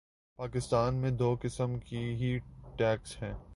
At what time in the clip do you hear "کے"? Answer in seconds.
1.79-1.97